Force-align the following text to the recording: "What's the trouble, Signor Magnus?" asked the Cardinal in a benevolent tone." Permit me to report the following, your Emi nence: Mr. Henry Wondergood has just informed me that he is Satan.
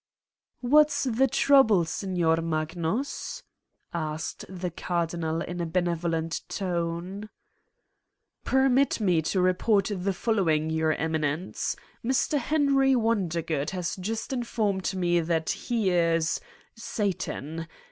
"What's 0.61 1.03
the 1.03 1.27
trouble, 1.27 1.85
Signor 1.85 2.37
Magnus?" 2.37 3.43
asked 3.93 4.45
the 4.49 4.71
Cardinal 4.71 5.41
in 5.41 5.61
a 5.61 5.67
benevolent 5.67 6.41
tone." 6.49 7.29
Permit 8.43 8.99
me 8.99 9.21
to 9.21 9.39
report 9.39 9.91
the 9.93 10.11
following, 10.13 10.71
your 10.71 10.95
Emi 10.95 11.19
nence: 11.19 11.75
Mr. 12.03 12.39
Henry 12.39 12.95
Wondergood 12.95 13.69
has 13.77 13.95
just 13.95 14.33
informed 14.33 14.91
me 14.95 15.19
that 15.19 15.51
he 15.51 15.91
is 15.91 16.41
Satan. 16.75 17.67